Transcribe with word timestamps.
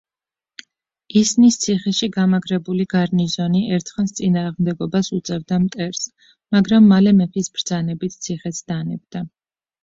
ისნის 1.19 1.57
ციხეში 1.65 2.07
გამაგრებული 2.15 2.87
გარნიზონი 2.93 3.61
ერთხანს 3.77 4.15
წინააღმდეგობას 4.21 5.11
უწევდა 5.19 5.61
მტერს, 5.67 6.01
მაგრამ 6.57 6.89
მალე 6.95 7.15
მეფის 7.21 7.53
ბრძანებით 7.59 8.19
ციხეც 8.29 8.65
დანებდა. 8.73 9.25